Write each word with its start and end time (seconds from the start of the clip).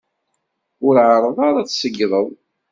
Ur 0.87 0.95
εerreḍ 1.03 1.37
ara 1.47 1.59
ad 1.61 1.67
s-tzeyydeḍ! 1.69 2.27